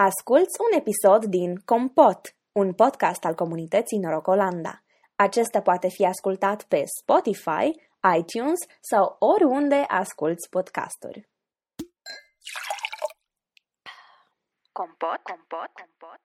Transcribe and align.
Asculți 0.00 0.60
un 0.60 0.78
episod 0.78 1.24
din 1.24 1.56
Compot, 1.64 2.36
un 2.52 2.72
podcast 2.72 3.24
al 3.24 3.34
comunității 3.34 3.98
Norocolanda. 3.98 4.82
Acesta 5.14 5.60
poate 5.60 5.88
fi 5.88 6.04
ascultat 6.04 6.62
pe 6.62 6.82
Spotify, 7.00 7.66
iTunes 8.18 8.58
sau 8.80 9.16
oriunde 9.18 9.84
asculți 9.88 10.48
podcasturi. 10.48 11.28
Compot, 14.72 15.20
compot, 15.22 15.70
compot. 15.80 16.18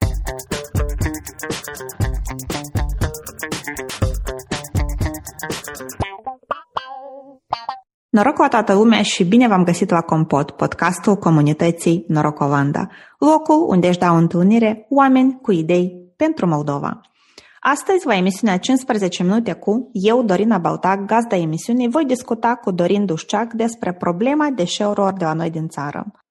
Noroc 8.14 8.38
la 8.38 8.48
toată 8.48 8.74
lumea 8.74 9.02
și 9.02 9.24
bine 9.24 9.48
v-am 9.48 9.64
găsit 9.64 9.90
la 9.90 10.02
Compot, 10.02 10.52
podcastul 10.52 11.16
comunității 11.16 12.06
Norocolanda, 12.08 12.88
locul 13.18 13.66
unde 13.68 13.88
își 13.88 13.98
dau 13.98 14.16
întâlnire 14.18 14.86
oameni 14.90 15.40
cu 15.42 15.52
idei 15.52 16.14
pentru 16.16 16.48
Moldova. 16.48 17.02
Astăzi, 17.60 18.06
la 18.06 18.16
emisiunea 18.16 18.58
15 18.58 19.24
minute 19.24 19.54
cu 19.54 19.90
eu, 19.92 20.24
Dorina 20.24 20.58
Bautac, 20.58 21.06
gazda 21.06 21.36
emisiunii, 21.36 21.90
voi 21.90 22.06
discuta 22.06 22.56
cu 22.56 22.72
Dorin 22.72 23.06
Dușceac 23.06 23.54
despre 23.54 23.94
problema 23.94 24.50
deșeurilor 24.56 25.14
de 25.14 25.26
la 25.26 25.34
noi 25.34 25.50
din 25.50 25.68
țară. 25.68 26.23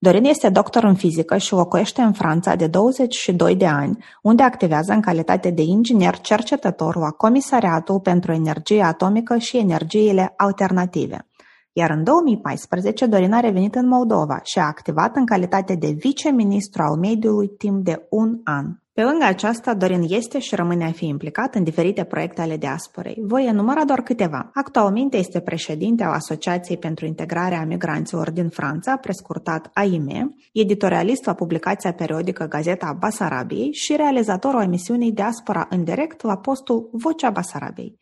Dorin 0.00 0.24
este 0.24 0.48
doctor 0.48 0.84
în 0.84 0.94
fizică 0.94 1.36
și 1.36 1.52
locuiește 1.52 2.02
în 2.02 2.12
Franța 2.12 2.54
de 2.54 2.66
22 2.66 3.56
de 3.56 3.66
ani, 3.66 4.04
unde 4.22 4.42
activează 4.42 4.92
în 4.92 5.00
calitate 5.00 5.50
de 5.50 5.62
inginer 5.62 6.18
cercetător 6.18 6.96
la 6.96 7.10
Comisariatul 7.10 8.00
pentru 8.00 8.32
Energie 8.32 8.82
Atomică 8.82 9.36
și 9.36 9.56
Energiile 9.56 10.34
Alternative. 10.36 11.26
Iar 11.72 11.90
în 11.90 12.04
2014, 12.04 13.06
Dorin 13.06 13.32
a 13.32 13.40
revenit 13.40 13.74
în 13.74 13.88
Moldova 13.88 14.40
și 14.42 14.58
a 14.58 14.66
activat 14.66 15.16
în 15.16 15.26
calitate 15.26 15.74
de 15.74 15.90
viceministru 15.90 16.82
al 16.82 16.96
mediului 16.96 17.48
timp 17.48 17.84
de 17.84 18.06
un 18.10 18.40
an. 18.44 18.66
Pe 18.98 19.04
lângă 19.04 19.24
aceasta, 19.24 19.74
Dorin 19.74 20.06
este 20.08 20.38
și 20.38 20.54
rămâne 20.54 20.84
a 20.84 20.90
fi 20.90 21.06
implicat 21.06 21.54
în 21.54 21.64
diferite 21.64 22.04
proiecte 22.04 22.40
ale 22.40 22.56
diasporei. 22.56 23.16
Voi 23.20 23.46
enumera 23.46 23.84
doar 23.84 24.02
câteva. 24.02 24.50
Actualmente 24.54 25.16
este 25.16 25.40
președinte 25.40 26.04
al 26.04 26.12
Asociației 26.12 26.78
pentru 26.78 27.06
Integrarea 27.06 27.64
Migranților 27.64 28.30
din 28.30 28.48
Franța, 28.48 28.96
prescurtat 28.96 29.70
AIME, 29.72 30.28
editorialist 30.52 31.24
la 31.24 31.34
publicația 31.34 31.92
periodică 31.92 32.44
Gazeta 32.44 32.96
Basarabiei 33.00 33.72
și 33.72 33.96
realizatorul 33.96 34.62
emisiunii 34.62 35.12
Diaspora 35.12 35.66
în 35.70 35.84
direct 35.84 36.22
la 36.22 36.36
postul 36.36 36.88
Vocea 36.92 37.30
Basarabiei. 37.30 37.98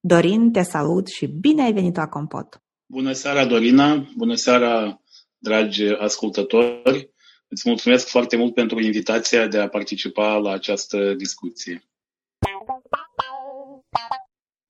Dorin, 0.00 0.52
te 0.52 0.62
salut 0.62 1.06
și 1.06 1.26
bine 1.26 1.62
ai 1.62 1.72
venit 1.72 1.96
la 1.96 2.06
Compot! 2.06 2.62
Bună 2.86 3.12
seara, 3.12 3.46
Dorina! 3.46 4.06
Bună 4.16 4.34
seara, 4.34 5.00
dragi 5.38 5.84
ascultători! 5.84 7.14
Îți 7.48 7.68
mulțumesc 7.68 8.08
foarte 8.08 8.36
mult 8.36 8.54
pentru 8.54 8.80
invitația 8.80 9.46
de 9.46 9.58
a 9.58 9.68
participa 9.68 10.36
la 10.36 10.52
această 10.52 11.14
discuție. 11.14 11.82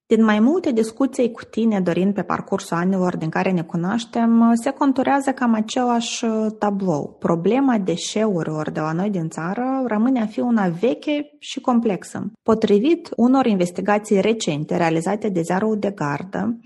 Din 0.09 0.25
mai 0.25 0.41
multe 0.41 0.73
discuții 0.73 1.31
cu 1.31 1.45
tine, 1.45 1.81
Dorin, 1.81 2.13
pe 2.13 2.23
parcursul 2.23 2.77
anilor 2.77 3.17
din 3.17 3.29
care 3.29 3.51
ne 3.51 3.63
cunoaștem, 3.63 4.53
se 4.55 4.71
conturează 4.71 5.33
cam 5.33 5.55
același 5.55 6.25
tablou. 6.59 7.17
Problema 7.19 7.79
deșeurilor 7.79 8.71
de 8.71 8.81
la 8.81 8.93
noi 8.93 9.11
din 9.11 9.29
țară 9.29 9.85
rămâne 9.87 10.23
a 10.23 10.27
fi 10.27 10.41
una 10.41 10.69
veche 10.69 11.31
și 11.39 11.61
complexă. 11.61 12.31
Potrivit 12.43 13.09
unor 13.17 13.47
investigații 13.47 14.21
recente 14.21 14.77
realizate 14.77 15.29
de 15.29 15.41
Ziarul 15.41 15.79
de 15.79 15.91
Gardă, 15.91 16.59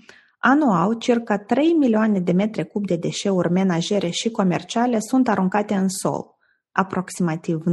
Anual, 0.43 0.93
circa 0.93 1.37
3 1.37 1.73
milioane 1.79 2.19
de 2.19 2.31
metri 2.31 2.67
cub 2.67 2.85
de 2.85 2.95
deșeuri 2.95 3.51
menajere 3.51 4.09
și 4.09 4.29
comerciale 4.29 4.99
sunt 4.99 5.27
aruncate 5.27 5.73
în 5.73 5.87
sol. 5.87 6.35
Aproximativ 6.71 7.63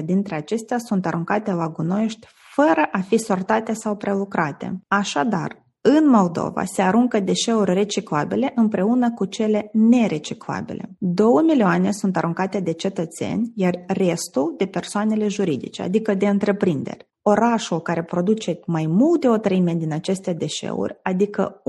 90% 0.00 0.04
dintre 0.04 0.34
acestea 0.34 0.78
sunt 0.78 1.06
aruncate 1.06 1.52
la 1.52 1.68
gunoiești 1.68 2.26
fără 2.54 2.88
a 2.92 2.98
fi 2.98 3.16
sortate 3.16 3.72
sau 3.72 3.96
prelucrate. 3.96 4.82
Așadar, 4.88 5.64
în 5.80 6.08
Moldova 6.08 6.64
se 6.64 6.82
aruncă 6.82 7.20
deșeuri 7.20 7.72
reciclabile 7.72 8.52
împreună 8.54 9.12
cu 9.12 9.24
cele 9.24 9.70
nereciclabile. 9.72 10.90
2 10.98 11.42
milioane 11.46 11.92
sunt 11.92 12.16
aruncate 12.16 12.60
de 12.60 12.72
cetățeni, 12.72 13.52
iar 13.54 13.84
restul 13.86 14.54
de 14.56 14.66
persoanele 14.66 15.28
juridice, 15.28 15.82
adică 15.82 16.14
de 16.14 16.28
întreprinderi. 16.28 17.09
Orașul 17.30 17.80
care 17.80 18.02
produce 18.02 18.60
mai 18.66 18.86
mult 18.86 19.20
de 19.20 19.28
o 19.28 19.36
treime 19.36 19.74
din 19.74 19.92
aceste 19.92 20.32
deșeuri, 20.32 20.98
adică 21.02 21.62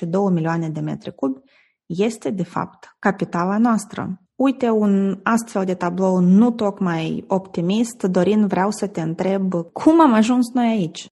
1,2 0.00 0.08
milioane 0.32 0.68
de 0.68 0.80
metri 0.80 1.14
cubi, 1.14 1.40
este 1.86 2.30
de 2.30 2.42
fapt 2.42 2.96
capitala 2.98 3.58
noastră. 3.58 4.20
Uite 4.34 4.68
un 4.68 5.20
astfel 5.22 5.64
de 5.64 5.74
tablou 5.74 6.18
nu 6.18 6.50
tocmai 6.50 7.24
optimist. 7.28 8.02
Dorin, 8.02 8.46
vreau 8.46 8.70
să 8.70 8.86
te 8.86 9.00
întreb 9.00 9.52
cum 9.72 10.00
am 10.00 10.12
ajuns 10.12 10.50
noi 10.54 10.66
aici? 10.66 11.06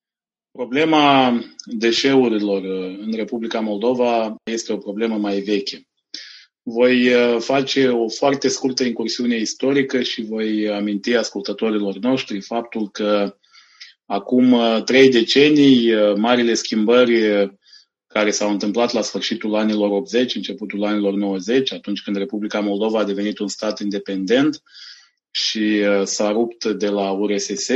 Problema 0.53 1.33
deșeurilor 1.65 2.63
în 3.01 3.13
Republica 3.13 3.61
Moldova 3.61 4.35
este 4.45 4.73
o 4.73 4.77
problemă 4.77 5.17
mai 5.17 5.41
veche. 5.41 5.83
Voi 6.63 7.15
uh, 7.15 7.37
face 7.39 7.89
o 7.89 8.09
foarte 8.09 8.49
scurtă 8.49 8.85
incursiune 8.85 9.37
istorică 9.37 10.03
și 10.03 10.23
voi 10.23 10.69
aminti 10.69 11.15
ascultătorilor 11.15 11.97
noștri 11.97 12.41
faptul 12.41 12.89
că 12.89 13.35
Acum 14.11 14.53
uh, 14.53 14.83
trei 14.85 15.11
decenii, 15.11 15.95
uh, 15.95 16.15
marile 16.17 16.55
schimbări 16.55 17.31
uh, 17.31 17.49
care 18.07 18.31
s-au 18.31 18.51
întâmplat 18.51 18.93
la 18.93 19.03
sfârșitul 19.03 19.55
anilor 19.55 19.91
80, 19.91 20.35
începutul 20.35 20.85
anilor 20.85 21.15
90, 21.15 21.73
atunci 21.73 22.03
când 22.03 22.17
Republica 22.17 22.61
Moldova 22.61 22.99
a 22.99 23.05
devenit 23.05 23.39
un 23.39 23.49
stat 23.49 23.81
independent 23.81 24.63
și 25.31 25.83
s-a 26.05 26.31
rupt 26.31 26.65
de 26.65 26.89
la 26.89 27.11
URSS, 27.11 27.69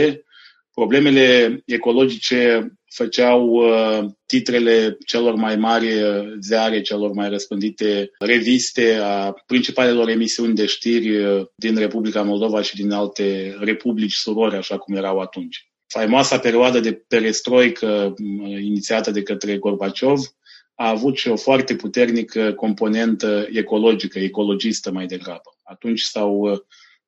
problemele 0.70 1.62
ecologice 1.66 2.72
făceau 2.94 3.62
titrele 4.26 4.96
celor 5.06 5.34
mai 5.34 5.56
mari 5.56 5.88
ziare, 6.40 6.80
celor 6.80 7.12
mai 7.12 7.28
răspândite 7.28 8.10
reviste 8.18 8.98
a 9.02 9.32
principalelor 9.46 10.08
emisiuni 10.08 10.54
de 10.54 10.66
știri 10.66 11.48
din 11.56 11.76
Republica 11.76 12.22
Moldova 12.22 12.62
și 12.62 12.76
din 12.76 12.90
alte 12.90 13.56
republici 13.58 14.14
surori, 14.14 14.56
așa 14.56 14.78
cum 14.78 14.96
erau 14.96 15.18
atunci 15.18 15.68
faimoasa 15.94 16.38
perioadă 16.38 16.80
de 16.80 16.92
perestroică 16.92 18.14
inițiată 18.60 19.10
de 19.10 19.22
către 19.22 19.56
Gorbaciov 19.56 20.18
a 20.74 20.88
avut 20.88 21.16
și 21.16 21.28
o 21.28 21.36
foarte 21.36 21.76
puternică 21.76 22.52
componentă 22.52 23.46
ecologică, 23.50 24.18
ecologistă 24.18 24.92
mai 24.92 25.06
degrabă. 25.06 25.58
Atunci 25.62 26.00
s-au 26.00 26.38
uh, 26.38 26.58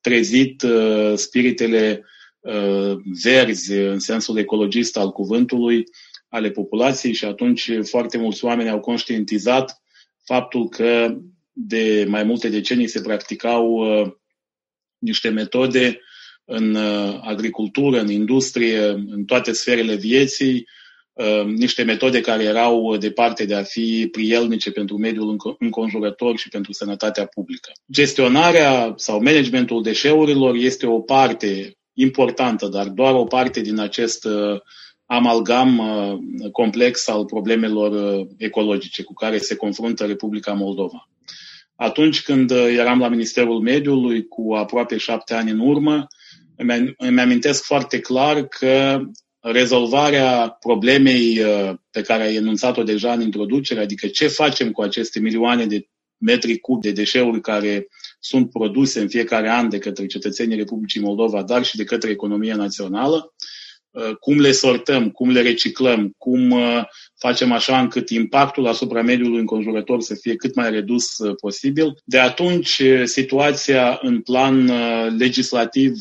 trezit 0.00 0.62
uh, 0.62 1.12
spiritele 1.14 2.04
uh, 2.40 2.96
verzi, 3.22 3.72
în 3.72 3.98
sensul 3.98 4.38
ecologist 4.38 4.96
al 4.96 5.10
cuvântului, 5.10 5.84
ale 6.28 6.50
populației 6.50 7.12
și 7.12 7.24
atunci 7.24 7.70
foarte 7.82 8.18
mulți 8.18 8.44
oameni 8.44 8.70
au 8.70 8.80
conștientizat 8.80 9.82
faptul 10.24 10.68
că 10.68 11.16
de 11.52 12.06
mai 12.08 12.22
multe 12.22 12.48
decenii 12.48 12.88
se 12.88 13.00
practicau 13.00 13.84
niște 14.98 15.28
metode 15.28 16.00
în 16.46 16.74
uh, 16.74 17.18
agricultură, 17.20 18.00
în 18.00 18.10
industrie, 18.10 18.88
în 18.88 19.24
toate 19.24 19.52
sferele 19.52 19.94
vieții, 19.94 20.66
uh, 21.12 21.44
niște 21.44 21.82
metode 21.82 22.20
care 22.20 22.42
erau 22.42 22.96
departe 22.96 23.44
de 23.44 23.54
a 23.54 23.62
fi 23.62 24.08
prielnice 24.12 24.70
pentru 24.70 24.96
mediul 24.96 25.56
înconjurător 25.58 26.38
și 26.38 26.48
pentru 26.48 26.72
sănătatea 26.72 27.26
publică. 27.26 27.72
Gestionarea 27.92 28.92
sau 28.96 29.22
managementul 29.22 29.82
deșeurilor 29.82 30.54
este 30.54 30.86
o 30.86 31.00
parte 31.00 31.76
importantă, 31.92 32.68
dar 32.68 32.86
doar 32.86 33.14
o 33.14 33.24
parte 33.24 33.60
din 33.60 33.78
acest 33.78 34.24
uh, 34.24 34.60
amalgam 35.06 35.82
complex 36.52 37.08
al 37.08 37.24
problemelor 37.24 38.22
ecologice 38.36 39.02
cu 39.02 39.12
care 39.12 39.38
se 39.38 39.56
confruntă 39.56 40.04
Republica 40.04 40.52
Moldova. 40.52 41.08
Atunci 41.76 42.22
când 42.22 42.50
eram 42.50 42.98
la 42.98 43.08
Ministerul 43.08 43.60
Mediului, 43.60 44.26
cu 44.26 44.54
aproape 44.54 44.96
șapte 44.96 45.34
ani 45.34 45.50
în 45.50 45.58
urmă, 45.58 46.06
îmi 46.96 47.20
amintesc 47.20 47.64
foarte 47.64 48.00
clar 48.00 48.46
că 48.46 49.00
rezolvarea 49.40 50.48
problemei 50.48 51.42
uh, 51.42 51.74
pe 51.90 52.02
care 52.02 52.22
ai 52.22 52.34
enunțat-o 52.34 52.82
deja 52.82 53.12
în 53.12 53.20
introducere, 53.20 53.80
adică 53.80 54.06
ce 54.06 54.26
facem 54.26 54.70
cu 54.70 54.82
aceste 54.82 55.20
milioane 55.20 55.66
de 55.66 55.88
metri 56.18 56.58
cub 56.58 56.82
de 56.82 56.92
deșeuri 56.92 57.40
care 57.40 57.86
sunt 58.20 58.50
produse 58.50 59.00
în 59.00 59.08
fiecare 59.08 59.50
an 59.50 59.68
de 59.68 59.78
către 59.78 60.06
cetățenii 60.06 60.56
Republicii 60.56 61.00
Moldova, 61.00 61.42
dar 61.42 61.64
și 61.64 61.76
de 61.76 61.84
către 61.84 62.10
economia 62.10 62.56
națională, 62.56 63.16
uh, 63.16 63.35
cum 64.20 64.40
le 64.40 64.52
sortăm, 64.52 65.10
cum 65.10 65.30
le 65.30 65.42
reciclăm, 65.42 66.14
cum 66.18 66.50
uh, 66.50 66.82
facem 67.18 67.52
așa 67.52 67.80
încât 67.80 68.10
impactul 68.10 68.66
asupra 68.66 69.02
mediului 69.02 69.38
înconjurător 69.38 70.00
să 70.00 70.14
fie 70.14 70.34
cât 70.34 70.54
mai 70.54 70.70
redus 70.70 71.18
uh, 71.18 71.34
posibil. 71.40 71.94
De 72.04 72.18
atunci, 72.18 72.78
uh, 72.78 73.04
situația 73.04 73.98
în 74.02 74.20
plan 74.20 74.68
uh, 74.68 75.06
legislativ 75.18 75.94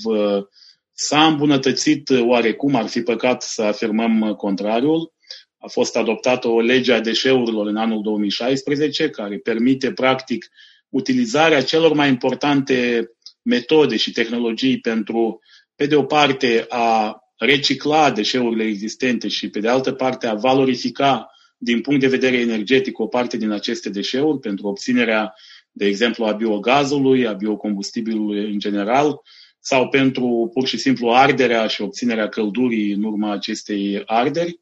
s-a 0.93 1.25
îmbunătățit 1.25 2.09
oarecum, 2.19 2.75
ar 2.75 2.87
fi 2.87 3.01
păcat 3.01 3.41
să 3.41 3.61
afirmăm 3.61 4.33
contrariul. 4.37 5.13
A 5.57 5.67
fost 5.67 5.95
adoptată 5.95 6.47
o 6.47 6.59
lege 6.59 6.93
a 6.93 7.01
deșeurilor 7.01 7.67
în 7.67 7.75
anul 7.75 8.01
2016, 8.01 9.09
care 9.09 9.37
permite, 9.37 9.91
practic, 9.91 10.47
utilizarea 10.89 11.63
celor 11.63 11.93
mai 11.93 12.09
importante 12.09 13.09
metode 13.41 13.97
și 13.97 14.11
tehnologii 14.11 14.79
pentru, 14.79 15.39
pe 15.75 15.85
de 15.85 15.95
o 15.95 16.03
parte, 16.03 16.65
a 16.69 17.19
recicla 17.37 18.11
deșeurile 18.11 18.63
existente 18.63 19.27
și, 19.27 19.49
pe 19.49 19.59
de 19.59 19.67
altă 19.67 19.91
parte, 19.91 20.27
a 20.27 20.33
valorifica 20.33 21.29
din 21.57 21.81
punct 21.81 21.99
de 21.99 22.07
vedere 22.07 22.37
energetic 22.37 22.99
o 22.99 23.07
parte 23.07 23.37
din 23.37 23.51
aceste 23.51 23.89
deșeuri 23.89 24.39
pentru 24.39 24.67
obținerea, 24.67 25.33
de 25.71 25.85
exemplu, 25.85 26.25
a 26.25 26.31
biogazului, 26.31 27.27
a 27.27 27.33
biocombustibilului 27.33 28.51
în 28.51 28.59
general, 28.59 29.21
sau 29.59 29.87
pentru 29.87 30.49
pur 30.53 30.67
și 30.67 30.77
simplu 30.77 31.09
arderea 31.09 31.67
și 31.67 31.81
obținerea 31.81 32.29
căldurii 32.29 32.91
în 32.91 33.03
urma 33.03 33.31
acestei 33.31 34.01
arderi, 34.05 34.59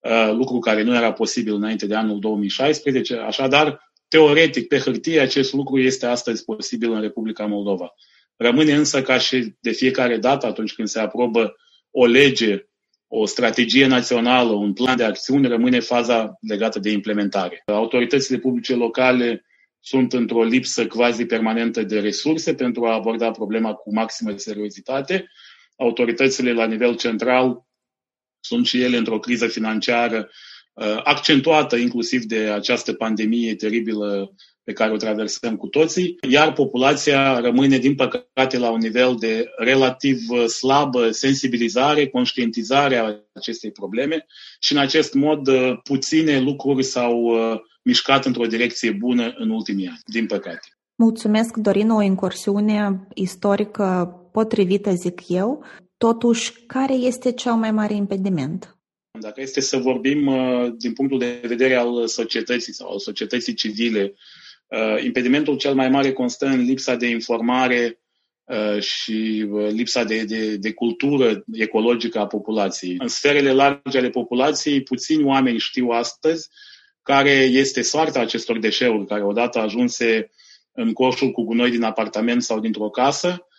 uh, 0.00 0.30
lucru 0.32 0.58
care 0.58 0.82
nu 0.82 0.94
era 0.94 1.12
posibil 1.12 1.54
înainte 1.54 1.86
de 1.86 1.94
anul 1.94 2.18
2016. 2.18 3.14
Așadar, 3.14 3.92
teoretic, 4.08 4.68
pe 4.68 4.78
hârtie, 4.78 5.20
acest 5.20 5.52
lucru 5.52 5.78
este 5.78 6.06
astăzi 6.06 6.44
posibil 6.44 6.92
în 6.92 7.00
Republica 7.00 7.46
Moldova. 7.46 7.94
Rămâne 8.36 8.74
însă 8.74 9.02
ca 9.02 9.18
și 9.18 9.54
de 9.60 9.70
fiecare 9.70 10.16
dată 10.16 10.46
atunci 10.46 10.72
când 10.72 10.88
se 10.88 11.00
aprobă 11.00 11.54
o 11.90 12.06
lege, 12.06 12.64
o 13.08 13.26
strategie 13.26 13.86
națională, 13.86 14.52
un 14.52 14.72
plan 14.72 14.96
de 14.96 15.04
acțiune, 15.04 15.48
rămâne 15.48 15.80
faza 15.80 16.36
legată 16.40 16.78
de 16.78 16.90
implementare. 16.90 17.62
Autoritățile 17.66 18.38
publice 18.38 18.74
locale 18.74 19.44
sunt 19.80 20.12
într-o 20.12 20.42
lipsă 20.42 20.86
quasi 20.86 21.24
permanentă 21.24 21.82
de 21.82 22.00
resurse 22.00 22.54
pentru 22.54 22.86
a 22.86 22.94
aborda 22.94 23.30
problema 23.30 23.72
cu 23.72 23.94
maximă 23.94 24.36
seriozitate. 24.36 25.26
Autoritățile 25.76 26.52
la 26.52 26.66
nivel 26.66 26.96
central 26.96 27.66
sunt 28.40 28.66
și 28.66 28.82
ele 28.82 28.96
într-o 28.96 29.18
criză 29.18 29.46
financiară 29.46 30.30
uh, 30.72 31.00
accentuată 31.04 31.76
inclusiv 31.76 32.22
de 32.22 32.50
această 32.50 32.92
pandemie 32.92 33.54
teribilă 33.54 34.34
pe 34.70 34.76
care 34.76 34.92
o 34.92 34.96
traversăm 34.96 35.56
cu 35.56 35.66
toții, 35.66 36.16
iar 36.28 36.52
populația 36.52 37.40
rămâne, 37.40 37.78
din 37.78 37.94
păcate, 37.94 38.58
la 38.58 38.70
un 38.70 38.78
nivel 38.78 39.16
de 39.18 39.50
relativ 39.56 40.18
uh, 40.28 40.44
slabă 40.44 41.10
sensibilizare, 41.10 42.08
conștientizare 42.08 42.96
a 42.96 43.14
acestei 43.32 43.70
probleme 43.70 44.26
și, 44.60 44.72
în 44.72 44.78
acest 44.78 45.14
mod, 45.14 45.46
uh, 45.46 45.78
puține 45.82 46.40
lucruri 46.40 46.82
s-au 46.82 47.32
mișcat 47.82 48.24
într-o 48.24 48.46
direcție 48.46 48.90
bună 48.90 49.32
în 49.36 49.50
ultimii 49.50 49.86
ani, 49.86 50.00
din 50.04 50.26
păcate. 50.26 50.68
Mulțumesc, 50.94 51.56
Dorin, 51.56 51.90
o 51.90 52.02
incursiune 52.02 53.06
istorică 53.14 54.14
potrivită, 54.32 54.92
zic 54.92 55.20
eu. 55.28 55.64
Totuși, 55.96 56.52
care 56.66 56.94
este 56.94 57.32
cel 57.32 57.52
mai 57.52 57.70
mare 57.70 57.94
impediment? 57.94 58.78
Dacă 59.20 59.40
este 59.40 59.60
să 59.60 59.76
vorbim 59.76 60.26
uh, 60.26 60.72
din 60.78 60.92
punctul 60.92 61.18
de 61.18 61.40
vedere 61.46 61.74
al 61.74 62.06
societății 62.06 62.72
sau 62.72 62.90
al 62.90 62.98
societății 62.98 63.54
civile, 63.54 64.02
uh, 64.02 64.18
impedimentul 65.04 65.56
cel 65.56 65.74
mai 65.74 65.88
mare 65.88 66.12
constă 66.12 66.46
în 66.46 66.60
lipsa 66.60 66.94
de 66.94 67.06
informare 67.06 68.00
uh, 68.44 68.82
și 68.82 69.46
lipsa 69.70 70.04
de, 70.04 70.24
de, 70.24 70.56
de 70.56 70.72
cultură 70.72 71.44
ecologică 71.52 72.18
a 72.18 72.26
populației. 72.26 72.96
În 72.98 73.08
sferele 73.08 73.52
largi 73.52 73.96
ale 73.96 74.10
populației, 74.10 74.82
puțini 74.82 75.24
oameni 75.24 75.58
știu 75.58 75.88
astăzi 75.88 76.48
care 77.02 77.30
este 77.30 77.82
soarta 77.82 78.20
acestor 78.20 78.58
deșeuri 78.58 79.06
care 79.06 79.24
odată 79.24 79.58
ajunse 79.58 80.30
în 80.72 80.92
coșul 80.92 81.30
cu 81.30 81.42
gunoi 81.42 81.70
din 81.70 81.82
apartament 81.82 82.42
sau 82.42 82.60
dintr-o 82.60 82.90
casă, 82.90 83.28
uh, 83.38 83.49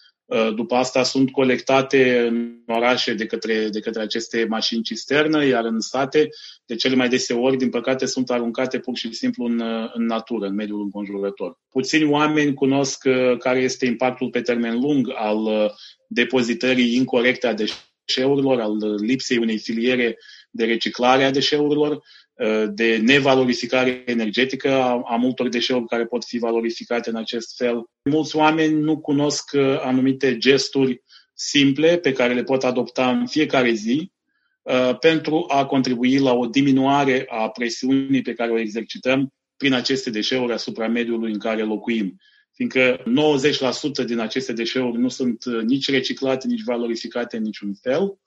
după 0.55 0.75
asta 0.75 1.03
sunt 1.03 1.31
colectate 1.31 2.19
în 2.19 2.63
orașe 2.67 3.13
de 3.13 3.25
către, 3.25 3.67
de 3.69 3.79
către 3.79 4.01
aceste 4.01 4.45
mașini 4.49 4.83
cisternă, 4.83 5.45
iar 5.45 5.65
în 5.65 5.79
sate, 5.79 6.29
de 6.65 6.75
cele 6.75 6.95
mai 6.95 7.09
deseori, 7.09 7.57
din 7.57 7.69
păcate, 7.69 8.05
sunt 8.05 8.29
aruncate 8.29 8.79
pur 8.79 8.97
și 8.97 9.13
simplu 9.13 9.45
în, 9.45 9.61
în 9.93 10.05
natură, 10.05 10.47
în 10.47 10.55
mediul 10.55 10.81
înconjurător. 10.81 11.59
Puțini 11.69 12.09
oameni 12.09 12.53
cunosc 12.53 13.03
uh, 13.05 13.37
care 13.37 13.59
este 13.59 13.85
impactul 13.85 14.29
pe 14.29 14.41
termen 14.41 14.79
lung 14.79 15.11
al 15.15 15.37
uh, 15.37 15.69
depozitării 16.07 16.95
incorrecte 16.95 17.47
a 17.47 17.53
deșeurilor, 17.53 18.59
al 18.59 18.77
lipsei 19.01 19.37
unei 19.37 19.57
filiere 19.57 20.17
de 20.51 20.65
reciclare 20.65 21.23
a 21.23 21.31
deșeurilor, 21.31 22.01
Uh, 22.30 22.30
de 22.73 22.97
nevalorificare 22.97 24.03
energetică 24.05 24.71
a, 24.71 25.01
a 25.05 25.15
multor 25.15 25.49
deșeuri 25.49 25.85
care 25.85 26.05
pot 26.05 26.25
fi 26.25 26.37
valorificate 26.37 27.09
în 27.09 27.15
acest 27.15 27.55
fel. 27.57 27.83
Mulți 28.09 28.35
oameni 28.35 28.81
nu 28.81 28.99
cunosc 28.99 29.51
uh, 29.53 29.79
anumite 29.81 30.37
gesturi 30.37 31.01
simple 31.33 31.97
pe 31.97 32.11
care 32.11 32.33
le 32.33 32.43
pot 32.43 32.63
adopta 32.63 33.09
în 33.09 33.27
fiecare 33.27 33.71
zi 33.71 34.11
uh, 34.61 34.97
pentru 34.99 35.45
a 35.47 35.65
contribui 35.65 36.19
la 36.19 36.33
o 36.33 36.45
diminuare 36.45 37.25
a 37.27 37.49
presiunii 37.49 38.21
pe 38.21 38.33
care 38.33 38.51
o 38.51 38.59
exercităm 38.59 39.33
prin 39.57 39.73
aceste 39.73 40.09
deșeuri 40.09 40.53
asupra 40.53 40.87
mediului 40.87 41.31
în 41.31 41.39
care 41.39 41.63
locuim. 41.63 42.17
Fiindcă 42.53 43.03
90% 44.03 44.05
din 44.05 44.19
aceste 44.19 44.53
deșeuri 44.53 44.97
nu 44.97 45.07
sunt 45.07 45.45
nici 45.45 45.89
reciclate, 45.89 46.47
nici 46.47 46.63
valorificate 46.63 47.37
în 47.37 47.43
niciun 47.43 47.73
fel, 47.81 48.19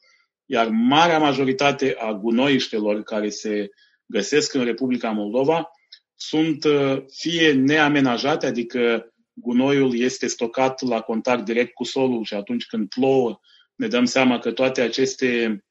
iar 0.47 0.69
marea 0.69 1.19
majoritate 1.19 1.95
a 1.99 2.13
gunoiștelor 2.13 3.03
care 3.03 3.29
se 3.29 3.71
găsesc 4.07 4.55
în 4.55 4.65
Republica 4.65 5.11
Moldova 5.11 5.69
sunt 6.15 6.65
uh, 6.65 7.03
fie 7.13 7.53
neamenajate, 7.53 8.47
adică 8.47 9.13
gunoiul 9.33 9.99
este 9.99 10.27
stocat 10.27 10.81
la 10.81 11.01
contact 11.01 11.45
direct 11.45 11.73
cu 11.73 11.85
solul 11.85 12.25
și 12.25 12.35
atunci 12.35 12.67
când 12.67 12.89
plouă 12.89 13.41
ne 13.75 13.87
dăm 13.87 14.05
seama 14.05 14.39
că 14.39 14.53
toate 14.53 14.81
aceste 14.81 15.63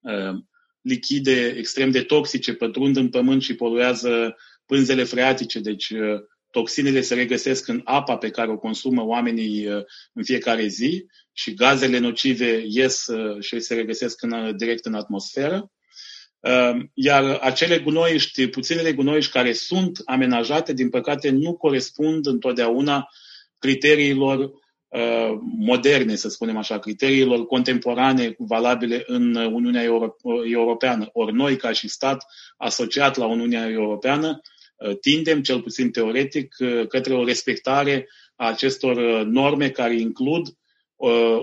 uh, 0.00 0.34
lichide 0.80 1.54
extrem 1.56 1.90
de 1.90 2.02
toxice 2.02 2.54
pătrund 2.54 2.96
în 2.96 3.08
pământ 3.08 3.42
și 3.42 3.54
poluează 3.54 4.36
pânzele 4.66 5.04
freatice, 5.04 5.60
deci 5.60 5.90
uh, 5.90 6.20
toxinele 6.50 7.00
se 7.00 7.14
regăsesc 7.14 7.68
în 7.68 7.80
apa 7.84 8.16
pe 8.16 8.30
care 8.30 8.50
o 8.50 8.58
consumă 8.58 9.02
oamenii 9.02 9.66
uh, 9.66 9.82
în 10.12 10.24
fiecare 10.24 10.66
zi 10.66 11.06
și 11.32 11.54
gazele 11.54 11.98
nocive 11.98 12.62
ies 12.66 13.06
uh, 13.06 13.42
și 13.42 13.60
se 13.60 13.74
regăsesc 13.74 14.22
în, 14.22 14.56
direct 14.56 14.84
în 14.84 14.94
atmosferă. 14.94 15.70
Ehm, 16.40 16.90
iar 16.94 17.38
acele 17.42 17.78
gunoiști, 17.78 18.46
puținele 18.46 18.92
gunoiști 18.92 19.32
care 19.32 19.52
sunt 19.52 20.02
amenajate, 20.04 20.72
din 20.72 20.88
păcate, 20.90 21.30
nu 21.30 21.56
corespund 21.56 22.26
întotdeauna 22.26 23.08
criteriilor 23.58 24.50
ehm, 24.88 25.40
moderne, 25.58 26.14
să 26.14 26.28
spunem 26.28 26.56
așa, 26.56 26.78
criteriilor 26.78 27.46
contemporane 27.46 28.34
valabile 28.38 29.02
în 29.06 29.34
Uniunea 29.34 29.82
Europeană. 30.44 31.08
Ori 31.12 31.34
noi, 31.34 31.56
ca 31.56 31.72
și 31.72 31.88
stat 31.88 32.24
asociat 32.56 33.16
la 33.16 33.26
Uniunea 33.26 33.68
Europeană, 33.68 34.40
ehm, 34.78 34.98
tindem, 35.00 35.42
cel 35.42 35.62
puțin 35.62 35.90
teoretic, 35.90 36.54
către 36.88 37.14
o 37.14 37.24
respectare 37.24 38.08
a 38.36 38.48
acestor 38.48 39.24
norme 39.24 39.70
care 39.70 40.00
includ 40.00 40.48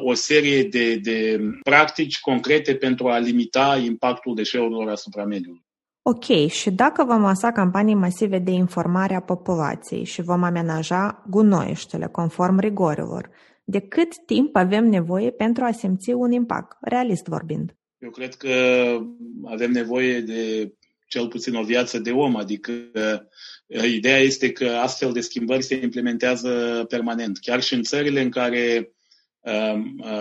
o 0.04 0.14
serie 0.14 0.64
de, 0.64 0.96
de 0.96 1.40
practici 1.64 2.20
concrete 2.20 2.76
pentru 2.76 3.08
a 3.08 3.18
limita 3.18 3.82
impactul 3.86 4.36
deșeurilor 4.36 4.90
asupra 4.90 5.26
mediului. 5.26 5.64
Ok, 6.02 6.48
și 6.48 6.72
dacă 6.72 7.04
vom 7.04 7.22
lansa 7.22 7.52
campanii 7.52 7.96
masive 7.96 8.40
de 8.40 8.52
informare 8.52 9.16
a 9.16 9.22
populației 9.22 10.04
și 10.04 10.22
vom 10.22 10.44
amenaja 10.44 11.24
gunoieștele 11.30 12.08
conform 12.08 12.60
rigorilor, 12.60 13.30
de 13.64 13.80
cât 13.80 14.26
timp 14.26 14.56
avem 14.56 14.86
nevoie 14.86 15.32
pentru 15.32 15.64
a 15.64 15.72
simți 15.72 16.12
un 16.12 16.32
impact, 16.32 16.78
realist 16.82 17.26
vorbind? 17.26 17.76
Eu 17.98 18.10
cred 18.10 18.34
că 18.34 18.50
avem 19.46 19.72
nevoie 19.72 20.20
de 20.20 20.74
cel 21.08 21.28
puțin 21.28 21.56
o 21.56 21.64
viață 21.64 22.00
de 22.00 22.12
om, 22.12 22.36
adică 22.36 22.72
ideea 23.96 24.18
este 24.18 24.52
că 24.52 24.66
astfel 24.66 25.12
de 25.12 25.22
schimbări 25.22 25.64
se 25.64 25.76
implementează 25.76 26.86
permanent. 26.90 27.38
Chiar 27.42 27.62
și 27.62 27.74
în 27.74 27.84
țările 27.84 28.22
în 28.22 28.30
care 28.30 28.56
Um, 28.60 28.82
uh, 28.82 28.95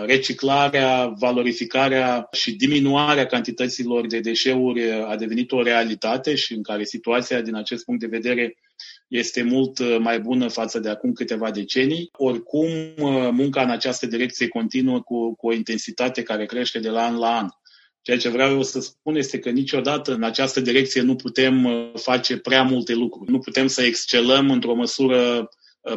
reciclarea, 0.05 1.07
valorificarea 1.07 2.27
și 2.31 2.55
diminuarea 2.55 3.25
cantităților 3.25 4.07
de 4.07 4.19
deșeuri 4.19 4.91
a 4.91 5.15
devenit 5.15 5.51
o 5.51 5.61
realitate 5.61 6.35
și 6.35 6.53
în 6.53 6.63
care 6.63 6.83
situația 6.83 7.41
din 7.41 7.55
acest 7.55 7.85
punct 7.85 7.99
de 7.99 8.07
vedere 8.07 8.55
este 9.07 9.43
mult 9.43 9.79
uh, 9.79 9.97
mai 9.99 10.19
bună 10.19 10.47
față 10.47 10.79
de 10.79 10.89
acum 10.89 11.13
câteva 11.13 11.51
decenii. 11.51 12.09
Oricum, 12.11 12.69
uh, 12.97 13.29
munca 13.31 13.61
în 13.61 13.69
această 13.69 14.05
direcție 14.05 14.47
continuă 14.47 15.01
cu, 15.01 15.35
cu 15.35 15.47
o 15.47 15.53
intensitate 15.53 16.23
care 16.23 16.45
crește 16.45 16.79
de 16.79 16.89
la 16.89 17.05
an 17.05 17.17
la 17.17 17.37
an. 17.37 17.47
Ceea 18.01 18.17
ce 18.17 18.29
vreau 18.29 18.51
eu 18.51 18.63
să 18.63 18.79
spun 18.79 19.15
este 19.15 19.39
că 19.39 19.49
niciodată 19.49 20.13
în 20.13 20.23
această 20.23 20.59
direcție 20.59 21.01
nu 21.01 21.15
putem 21.15 21.67
face 21.95 22.37
prea 22.37 22.63
multe 22.63 22.93
lucruri. 22.93 23.31
Nu 23.31 23.39
putem 23.39 23.67
să 23.67 23.81
excelăm 23.81 24.51
într-o 24.51 24.75
măsură 24.75 25.49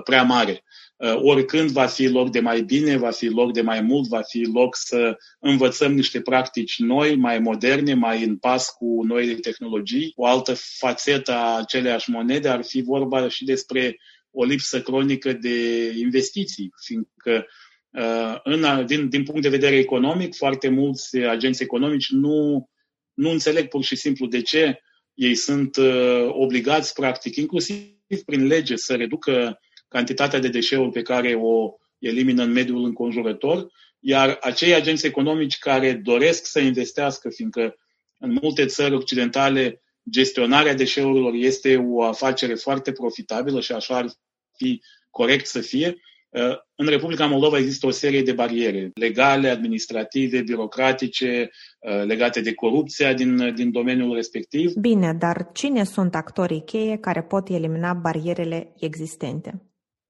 prea 0.05 0.23
mare. 0.23 0.65
Uh, 0.99 1.15
oricând 1.23 1.71
va 1.71 1.87
fi 1.87 2.07
loc 2.07 2.31
de 2.31 2.41
mai 2.41 2.63
bine, 2.63 2.97
va 2.97 3.11
fi 3.11 3.27
loc 3.27 3.53
de 3.53 3.61
mai 3.61 3.81
mult, 3.81 4.09
va 4.09 4.23
fi 4.23 4.43
loc 4.53 4.77
să 4.77 5.17
învățăm 5.39 5.95
niște 5.95 6.21
practici 6.21 6.79
noi, 6.79 7.17
mai 7.17 7.39
moderne, 7.39 7.95
mai 7.95 8.25
în 8.25 8.37
pas 8.37 8.71
cu 8.71 9.03
noile 9.05 9.35
tehnologii. 9.35 10.13
O 10.17 10.27
altă 10.27 10.55
fațetă 10.79 11.33
a 11.33 11.59
aceleași 11.59 12.11
monede 12.11 12.49
ar 12.49 12.65
fi 12.65 12.81
vorba 12.83 13.29
și 13.29 13.45
despre 13.45 13.99
o 14.31 14.45
lipsă 14.45 14.83
cronică 14.83 15.33
de 15.33 15.89
investiții, 15.99 16.73
fiindcă 16.85 17.47
uh, 17.91 18.41
în, 18.43 18.87
din, 18.87 19.09
din 19.09 19.23
punct 19.23 19.43
de 19.43 19.49
vedere 19.49 19.77
economic, 19.77 20.35
foarte 20.35 20.69
mulți 20.69 21.17
agenți 21.19 21.63
economici 21.63 22.09
nu, 22.11 22.69
nu 23.15 23.31
înțeleg 23.31 23.69
pur 23.69 23.85
și 23.85 23.97
simplu 23.97 24.27
de 24.27 24.43
ce 24.43 24.81
ei 25.15 25.35
sunt 25.35 25.77
uh, 25.77 26.29
obligați, 26.29 26.93
practic, 26.93 27.37
inclusiv 27.37 28.23
prin 28.25 28.47
lege, 28.47 28.77
să 28.77 28.95
reducă 28.95 29.59
cantitatea 29.89 30.39
de 30.39 30.49
deșeuri 30.49 30.91
pe 30.91 31.03
care 31.03 31.35
o 31.35 31.73
elimină 31.99 32.43
în 32.43 32.53
mediul 32.53 32.85
înconjurător, 32.85 33.67
iar 34.01 34.39
acei 34.41 34.75
agenți 34.75 35.07
economici 35.07 35.59
care 35.59 35.93
doresc 35.93 36.47
să 36.47 36.61
investească, 36.61 37.29
fiindcă 37.29 37.77
în 38.19 38.39
multe 38.43 38.67
țări 38.67 38.95
occidentale 38.95 39.83
gestionarea 40.11 40.75
deșeurilor 40.75 41.33
este 41.35 41.77
o 41.77 42.03
afacere 42.03 42.55
foarte 42.55 42.93
profitabilă 42.93 43.61
și 43.61 43.73
așa 43.73 43.97
ar 43.97 44.07
fi 44.57 44.81
corect 45.11 45.47
să 45.47 45.61
fie, 45.61 45.97
Uh, 46.31 46.57
în 46.75 46.87
Republica 46.87 47.27
Moldova 47.27 47.59
există 47.59 47.87
o 47.87 47.91
serie 47.91 48.23
de 48.23 48.33
bariere 48.33 48.91
legale, 48.95 49.49
administrative, 49.49 50.43
birocratice, 50.43 51.51
uh, 51.79 52.05
legate 52.05 52.41
de 52.41 52.55
corupția 52.55 53.13
din, 53.15 53.55
din 53.55 53.71
domeniul 53.71 54.15
respectiv. 54.15 54.73
Bine, 54.73 55.17
dar 55.19 55.51
cine 55.53 55.85
sunt 55.85 56.15
actorii 56.15 56.63
cheie 56.65 56.97
care 56.97 57.23
pot 57.23 57.49
elimina 57.49 57.93
barierele 57.93 58.73
existente? 58.79 59.68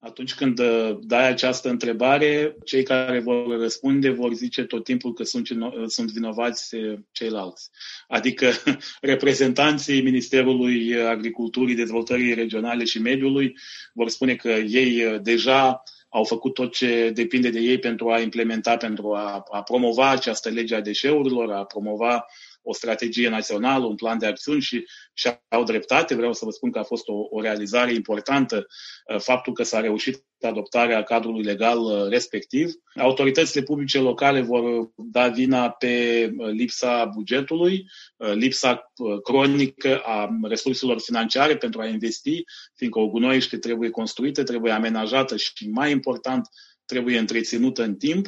Atunci 0.08 0.34
când 0.34 0.58
uh, 0.58 0.98
dai 1.00 1.28
această 1.28 1.68
întrebare, 1.68 2.56
cei 2.64 2.82
care 2.82 3.20
vor 3.20 3.58
răspunde 3.60 4.10
vor 4.10 4.32
zice 4.32 4.64
tot 4.64 4.84
timpul 4.84 5.12
că 5.12 5.22
sunt, 5.22 5.48
sunt 5.86 6.10
vinovați 6.10 6.76
ceilalți. 7.12 7.70
Adică 8.08 8.50
reprezentanții 9.00 10.02
Ministerului 10.02 11.02
Agriculturii, 11.02 11.74
Dezvoltării 11.74 12.34
Regionale 12.34 12.84
și 12.84 13.00
Mediului 13.00 13.56
vor 13.92 14.08
spune 14.08 14.34
că 14.34 14.48
ei 14.48 15.18
deja 15.22 15.82
au 16.08 16.24
făcut 16.24 16.54
tot 16.54 16.72
ce 16.72 17.10
depinde 17.14 17.50
de 17.50 17.58
ei 17.58 17.78
pentru 17.78 18.10
a 18.10 18.20
implementa, 18.20 18.76
pentru 18.76 19.14
a, 19.14 19.44
a 19.50 19.62
promova 19.62 20.10
această 20.10 20.48
lege 20.48 20.74
a 20.74 20.80
deșeurilor, 20.80 21.52
a 21.52 21.64
promova 21.64 22.26
o 22.62 22.74
strategie 22.74 23.28
națională, 23.28 23.86
un 23.86 23.94
plan 23.94 24.18
de 24.18 24.26
acțiuni 24.26 24.60
și, 24.60 24.84
și 25.14 25.28
au 25.48 25.64
dreptate. 25.64 26.14
Vreau 26.14 26.32
să 26.32 26.44
vă 26.44 26.50
spun 26.50 26.70
că 26.70 26.78
a 26.78 26.82
fost 26.82 27.08
o, 27.08 27.26
o 27.30 27.40
realizare 27.40 27.94
importantă 27.94 28.66
uh, 29.06 29.20
faptul 29.20 29.52
că 29.52 29.62
s-a 29.62 29.80
reușit 29.80 30.24
adoptarea 30.40 31.02
cadrului 31.02 31.42
legal 31.42 31.78
uh, 31.78 32.08
respectiv. 32.08 32.70
Autoritățile 32.94 33.62
publice 33.62 33.98
locale 33.98 34.40
vor 34.40 34.90
da 34.96 35.28
vina 35.28 35.70
pe 35.70 36.24
uh, 36.36 36.48
lipsa 36.50 37.04
bugetului, 37.14 37.86
lipsa 38.16 38.92
cronică 39.22 39.98
a 40.04 40.28
resurselor 40.42 41.00
financiare 41.00 41.56
pentru 41.56 41.80
a 41.80 41.86
investi, 41.86 42.44
fiindcă 42.74 42.98
o 42.98 43.08
gunoiește 43.08 43.58
trebuie 43.58 43.90
construită, 43.90 44.42
trebuie 44.42 44.72
amenajată 44.72 45.36
și, 45.36 45.68
mai 45.68 45.90
important, 45.90 46.48
trebuie 46.84 47.18
întreținută 47.18 47.82
în 47.82 47.96
timp 47.96 48.26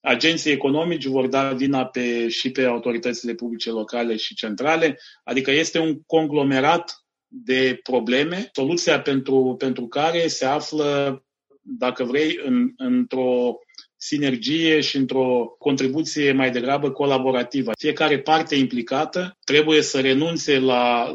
agenții 0.00 0.50
economici 0.52 1.04
vor 1.04 1.26
da 1.26 1.52
vina 1.52 1.84
pe, 1.84 2.28
și 2.28 2.50
pe 2.50 2.64
autoritățile 2.64 3.34
publice 3.34 3.70
locale 3.70 4.16
și 4.16 4.34
centrale, 4.34 4.98
adică 5.24 5.50
este 5.50 5.78
un 5.78 6.02
conglomerat 6.06 7.04
de 7.26 7.80
probleme, 7.82 8.48
soluția 8.52 9.00
pentru, 9.00 9.54
pentru 9.58 9.86
care 9.86 10.26
se 10.26 10.44
află, 10.44 11.22
dacă 11.62 12.04
vrei, 12.04 12.40
în, 12.44 12.72
într-o 12.76 13.54
sinergie 13.96 14.80
și 14.80 14.96
într-o 14.96 15.54
contribuție 15.58 16.32
mai 16.32 16.50
degrabă 16.50 16.90
colaborativă. 16.90 17.72
Fiecare 17.78 18.20
parte 18.20 18.54
implicată 18.54 19.38
trebuie 19.44 19.82
să 19.82 20.00
renunțe 20.00 20.58
la, 20.58 21.12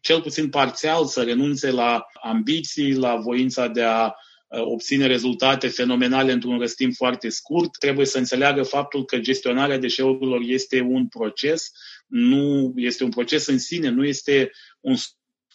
cel 0.00 0.20
puțin 0.20 0.48
parțial, 0.48 1.04
să 1.04 1.22
renunțe 1.22 1.70
la 1.70 2.04
ambiții, 2.22 2.94
la 2.94 3.16
voința 3.16 3.68
de 3.68 3.82
a 3.82 4.04
Uh, 4.04 4.12
obține 4.60 5.06
rezultate 5.06 5.68
fenomenale 5.68 6.32
într-un 6.32 6.58
răstim 6.58 6.90
foarte 6.90 7.28
scurt. 7.28 7.78
Trebuie 7.78 8.06
să 8.06 8.18
înțeleagă 8.18 8.62
faptul 8.62 9.04
că 9.04 9.18
gestionarea 9.18 9.78
deșeurilor 9.78 10.40
este 10.44 10.80
un 10.80 11.08
proces, 11.08 11.70
nu 12.06 12.72
este 12.76 13.04
un 13.04 13.10
proces 13.10 13.46
în 13.46 13.58
sine, 13.58 13.88
nu 13.88 14.04
este 14.04 14.50
un 14.80 14.94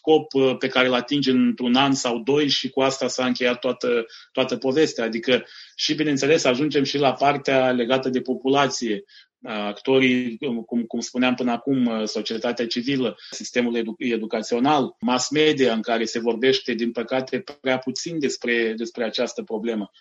scop 0.07 0.33
uh, 0.33 0.57
pe 0.57 0.67
care 0.67 0.87
îl 0.87 0.93
atinge 0.93 1.31
într-un 1.31 1.75
an 1.75 1.93
sau 1.93 2.19
doi 2.19 2.47
și 2.47 2.69
cu 2.69 2.81
asta 2.81 3.07
s-a 3.07 3.25
încheiat 3.25 3.59
toată, 3.59 4.05
toată 4.31 4.57
povestea. 4.57 5.03
Adică 5.03 5.45
și, 5.75 5.93
bineînțeles, 5.93 6.43
ajungem 6.43 6.83
și 6.83 6.97
la 6.97 7.13
partea 7.13 7.71
legată 7.71 8.09
de 8.09 8.21
populație 8.21 9.03
actorii, 9.43 10.37
cum, 10.65 10.83
cum 10.83 10.99
spuneam 10.99 11.35
până 11.35 11.51
acum, 11.51 12.05
societatea 12.05 12.67
civilă, 12.67 13.17
sistemul 13.31 13.75
edu- 13.75 13.95
educațional, 13.97 14.95
mass 14.99 15.29
media, 15.29 15.73
în 15.73 15.81
care 15.81 16.05
se 16.05 16.19
vorbește, 16.19 16.73
din 16.73 16.91
păcate, 16.91 17.43
prea 17.61 17.77
puțin 17.77 18.19
despre, 18.19 18.73
despre 18.77 19.03
această 19.03 19.43
problemă. 19.43 19.91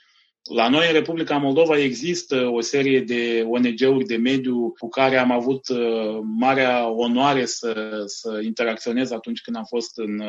La 0.54 0.68
noi, 0.68 0.86
în 0.86 0.92
Republica 0.92 1.36
Moldova, 1.36 1.78
există 1.78 2.46
o 2.46 2.60
serie 2.60 3.00
de 3.00 3.44
ONG-uri 3.48 4.04
de 4.04 4.16
mediu 4.16 4.72
cu 4.78 4.88
care 4.88 5.16
am 5.16 5.30
avut 5.30 5.68
uh, 5.68 6.18
marea 6.38 6.88
onoare 6.88 7.44
să, 7.44 8.02
să 8.06 8.40
interacționez 8.42 9.10
atunci 9.10 9.40
când 9.40 9.56
am 9.56 9.64
fost 9.64 9.98
în, 9.98 10.20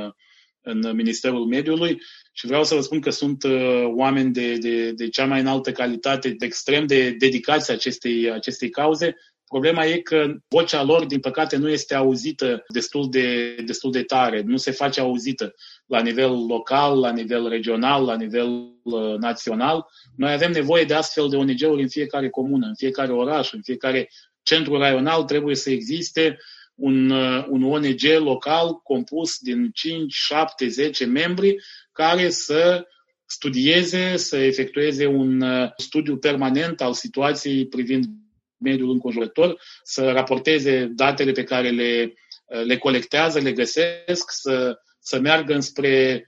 în 0.67 0.95
Ministerul 0.95 1.45
Mediului 1.45 2.01
și 2.31 2.45
vreau 2.45 2.63
să 2.63 2.75
vă 2.75 2.81
spun 2.81 3.00
că 3.00 3.09
sunt 3.09 3.43
uh, 3.43 3.83
oameni 3.95 4.31
de, 4.31 4.57
de, 4.57 4.91
de 4.91 5.09
cea 5.09 5.25
mai 5.25 5.39
înaltă 5.39 5.71
calitate, 5.71 6.29
de 6.29 6.45
extrem 6.45 6.86
de 6.86 7.09
dedicați 7.12 7.71
acestei, 7.71 8.31
acestei 8.31 8.69
cauze. 8.69 9.15
Problema 9.47 9.86
e 9.86 9.97
că 9.97 10.33
vocea 10.47 10.83
lor, 10.83 11.05
din 11.05 11.19
păcate, 11.19 11.57
nu 11.57 11.69
este 11.69 11.95
auzită 11.95 12.63
destul 12.67 13.09
de, 13.09 13.55
destul 13.65 13.91
de 13.91 14.03
tare, 14.03 14.41
nu 14.45 14.57
se 14.57 14.71
face 14.71 15.00
auzită 15.00 15.53
la 15.86 16.01
nivel 16.01 16.45
local, 16.47 17.00
la 17.00 17.12
nivel 17.12 17.47
regional, 17.47 18.05
la 18.05 18.15
nivel 18.15 18.47
uh, 18.83 19.15
național. 19.19 19.86
Noi 20.15 20.31
avem 20.31 20.51
nevoie 20.51 20.83
de 20.83 20.93
astfel 20.93 21.29
de 21.29 21.36
ONG-uri 21.36 21.81
în 21.81 21.89
fiecare 21.89 22.29
comună, 22.29 22.67
în 22.67 22.75
fiecare 22.75 23.12
oraș, 23.12 23.51
în 23.51 23.62
fiecare 23.63 24.09
centru 24.43 24.77
raional 24.77 25.24
trebuie 25.24 25.55
să 25.55 25.69
existe 25.69 26.38
un, 26.77 27.10
uh, 27.10 27.46
un 27.50 27.63
ONG 27.63 28.01
local 28.19 28.79
compus 28.84 29.38
din 29.39 29.69
5, 29.74 30.13
7, 30.13 30.67
10 30.67 31.05
membri 31.05 31.55
care 31.91 32.29
să 32.29 32.88
studieze, 33.25 34.17
să 34.17 34.38
efectueze 34.38 35.05
un 35.05 35.41
uh, 35.41 35.69
studiu 35.77 36.17
permanent 36.17 36.81
al 36.81 36.93
situației 36.93 37.67
privind 37.67 38.05
mediul 38.57 38.91
înconjurător, 38.91 39.62
să 39.84 40.12
raporteze 40.12 40.91
datele 40.96 41.31
pe 41.31 41.43
care 41.43 41.69
le, 41.69 42.13
uh, 42.46 42.63
le 42.63 42.77
colectează, 42.77 43.39
le 43.39 43.51
găsesc, 43.51 44.31
să, 44.31 44.79
să 45.00 45.19
meargă 45.19 45.53
înspre 45.53 46.25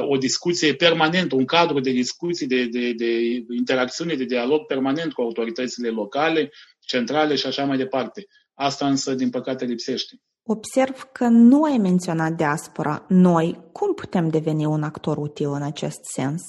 o 0.00 0.16
discuție 0.16 0.74
permanentă, 0.74 1.34
un 1.34 1.44
cadru 1.44 1.80
de 1.80 1.90
discuții, 1.90 2.46
de, 2.46 2.64
de, 2.64 2.92
de 2.92 3.20
interacțiune, 3.56 4.14
de 4.14 4.24
dialog 4.24 4.66
permanent 4.66 5.12
cu 5.12 5.20
autoritățile 5.20 5.88
locale, 5.88 6.50
centrale 6.80 7.34
și 7.34 7.46
așa 7.46 7.64
mai 7.64 7.76
departe. 7.76 8.26
Asta 8.62 8.86
însă, 8.86 9.14
din 9.14 9.30
păcate, 9.30 9.64
lipsește. 9.64 10.20
Observ 10.42 11.08
că 11.12 11.28
nu 11.28 11.62
ai 11.62 11.78
menționat 11.78 12.32
diaspora. 12.32 13.06
Noi, 13.08 13.68
cum 13.72 13.94
putem 13.94 14.28
deveni 14.28 14.64
un 14.64 14.82
actor 14.82 15.16
util 15.16 15.52
în 15.52 15.62
acest 15.62 16.00
sens? 16.14 16.42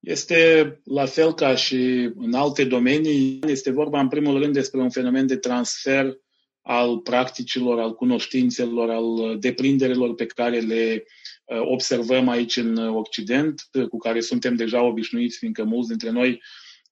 Este 0.00 0.80
la 0.84 1.06
fel 1.06 1.34
ca 1.34 1.54
și 1.54 2.10
în 2.16 2.34
alte 2.34 2.64
domenii, 2.64 3.40
este 3.46 3.70
vorba 3.70 4.00
în 4.00 4.08
primul 4.08 4.38
rând 4.38 4.52
despre 4.52 4.80
un 4.80 4.90
fenomen 4.90 5.26
de 5.26 5.36
transfer 5.36 6.16
al 6.62 6.98
practicilor, 6.98 7.80
al 7.80 7.94
cunoștințelor, 7.94 8.90
al 8.90 9.38
deprinderilor 9.38 10.14
pe 10.14 10.26
care 10.26 10.58
le 10.58 11.04
uh, 11.44 11.60
observăm 11.60 12.28
aici 12.28 12.56
în 12.56 12.76
Occident, 12.76 13.60
cu 13.88 13.98
care 13.98 14.20
suntem 14.20 14.54
deja 14.54 14.82
obișnuiți, 14.82 15.38
fiindcă 15.38 15.64
mulți 15.64 15.88
dintre 15.88 16.10
noi 16.10 16.42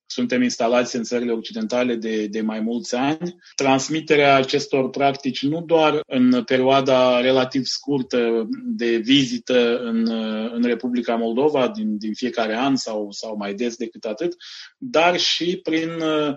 suntem 0.05 0.41
instalați 0.41 0.95
în 0.95 1.03
țările 1.03 1.31
occidentale 1.31 1.95
de, 1.95 2.27
de 2.27 2.41
mai 2.41 2.59
mulți 2.59 2.95
ani. 2.95 3.35
Transmiterea 3.55 4.35
acestor 4.35 4.89
practici 4.89 5.43
nu 5.45 5.61
doar 5.61 5.99
în 6.07 6.43
perioada 6.43 7.21
relativ 7.21 7.63
scurtă 7.65 8.47
de 8.65 8.97
vizită 8.97 9.77
în, 9.77 10.07
în 10.53 10.63
Republica 10.63 11.15
Moldova 11.15 11.69
din, 11.69 11.97
din 11.97 12.13
fiecare 12.13 12.55
an 12.55 12.75
sau, 12.75 13.11
sau 13.11 13.35
mai 13.37 13.53
des 13.53 13.75
decât 13.75 14.03
atât, 14.03 14.35
dar 14.77 15.19
și 15.19 15.59
prin 15.63 15.89
uh, 15.89 16.35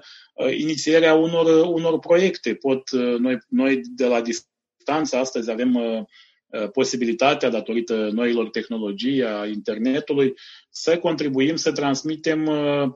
inițierea 0.59 1.15
unor, 1.15 1.67
unor 1.67 1.99
proiecte. 1.99 2.55
Pot, 2.55 2.91
uh, 2.91 3.19
noi, 3.19 3.39
noi 3.49 3.81
de 3.85 4.07
la 4.07 4.21
distanță 4.21 5.17
astăzi 5.17 5.51
avem 5.51 5.75
uh, 5.75 6.05
posibilitatea, 6.73 7.49
datorită 7.49 8.11
noilor 8.13 8.49
tehnologii, 8.51 9.25
a 9.25 9.47
internetului, 9.47 10.35
să 10.71 10.99
contribuim 10.99 11.57
să 11.57 11.73
transmitem 11.73 12.47
uh, 12.47 12.89
Uh, 12.89 12.95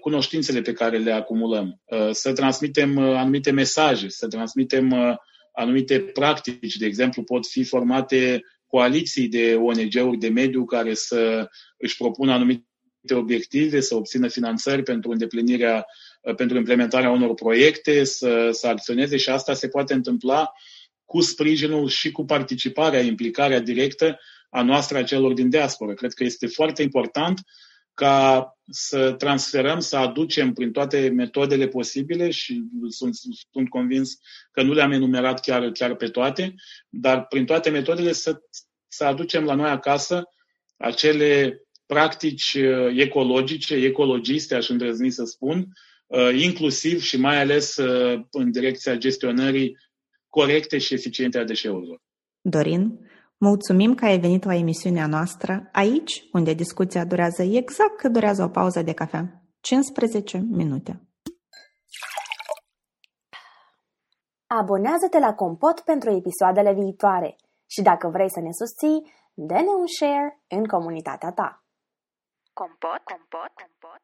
cunoștințele 0.00 0.60
pe 0.60 0.72
care 0.72 0.98
le 0.98 1.12
acumulăm, 1.12 1.80
uh, 1.84 2.08
să 2.10 2.32
transmitem 2.32 2.96
uh, 2.96 3.14
anumite 3.16 3.50
mesaje, 3.50 4.08
să 4.08 4.28
transmitem 4.28 5.18
anumite 5.52 6.00
practici. 6.00 6.76
De 6.76 6.86
exemplu, 6.86 7.22
pot 7.22 7.46
fi 7.46 7.64
formate 7.64 8.42
coaliții 8.66 9.28
de 9.28 9.54
ONG-uri 9.54 10.18
de 10.18 10.28
mediu 10.28 10.64
care 10.64 10.94
să 10.94 11.48
își 11.76 11.96
propună 11.96 12.32
anumite 12.32 12.64
obiective, 13.14 13.80
să 13.80 13.94
obțină 13.94 14.28
finanțări 14.28 14.82
pentru 14.82 15.10
îndeplinirea, 15.10 15.84
pentru 16.36 16.56
implementarea 16.56 17.10
unor 17.10 17.34
proiecte, 17.34 18.04
să, 18.04 18.48
să 18.52 18.66
acționeze 18.66 19.16
și 19.16 19.30
asta 19.30 19.54
se 19.54 19.68
poate 19.68 19.94
întâmpla 19.94 20.52
cu 21.04 21.20
sprijinul 21.20 21.88
și 21.88 22.10
cu 22.10 22.24
participarea, 22.24 23.00
implicarea 23.00 23.60
directă 23.60 24.18
a 24.50 24.62
noastră, 24.62 24.98
a 24.98 25.02
celor 25.02 25.32
din 25.32 25.48
diaspora. 25.48 25.94
Cred 25.94 26.12
că 26.12 26.24
este 26.24 26.46
foarte 26.46 26.82
important 26.82 27.40
ca 27.94 28.52
să 28.70 29.12
transferăm, 29.12 29.78
să 29.80 29.96
aducem 29.96 30.52
prin 30.52 30.72
toate 30.72 31.08
metodele 31.08 31.68
posibile 31.68 32.30
și 32.30 32.62
sunt, 32.88 33.14
sunt 33.52 33.68
convins 33.68 34.16
că 34.50 34.62
nu 34.62 34.72
le-am 34.72 34.92
enumerat 34.92 35.40
chiar, 35.40 35.70
chiar 35.70 35.94
pe 35.94 36.08
toate, 36.08 36.54
dar 36.88 37.26
prin 37.26 37.44
toate 37.44 37.70
metodele 37.70 38.12
să, 38.12 38.40
să 38.88 39.04
aducem 39.04 39.44
la 39.44 39.54
noi 39.54 39.70
acasă 39.70 40.22
acele 40.76 41.60
practici 41.86 42.56
ecologice, 42.96 43.74
ecologiste, 43.74 44.54
aș 44.54 44.68
îndrăzni 44.68 45.10
să 45.10 45.24
spun, 45.24 45.68
inclusiv 46.36 47.02
și 47.02 47.16
mai 47.16 47.40
ales 47.40 47.76
în 48.30 48.50
direcția 48.50 48.94
gestionării 48.94 49.76
corecte 50.28 50.78
și 50.78 50.94
eficiente 50.94 51.38
a 51.38 51.44
deșeurilor. 51.44 52.02
Dorin, 52.40 53.09
Mulțumim 53.42 53.94
că 53.94 54.04
ai 54.04 54.18
venit 54.18 54.44
la 54.44 54.54
emisiunea 54.54 55.06
noastră, 55.06 55.68
aici, 55.72 56.28
unde 56.32 56.52
discuția 56.54 57.04
durează 57.04 57.42
exact 57.42 57.96
cât 57.96 58.12
durează 58.12 58.42
o 58.42 58.48
pauză 58.48 58.82
de 58.82 58.92
cafea. 58.92 59.42
15 59.60 60.38
minute. 60.38 61.08
Abonează-te 64.46 65.18
la 65.18 65.34
Compot 65.34 65.80
pentru 65.80 66.10
episoadele 66.10 66.72
viitoare 66.72 67.36
și 67.66 67.82
dacă 67.82 68.08
vrei 68.08 68.30
să 68.30 68.40
ne 68.40 68.52
susții, 68.52 69.12
dă-ne 69.34 69.72
un 69.78 69.86
share 69.86 70.42
în 70.48 70.64
comunitatea 70.64 71.32
ta. 71.32 71.64
Compot, 72.52 73.02
compot, 73.04 73.52
compot. 73.60 74.00